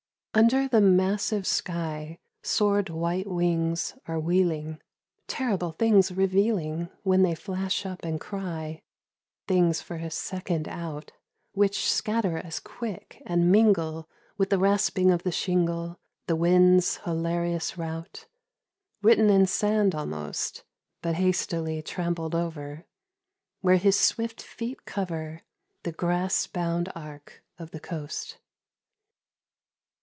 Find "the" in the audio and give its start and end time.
0.65-0.79, 14.51-14.57, 15.23-15.33, 16.27-16.37, 25.83-25.91, 27.71-27.81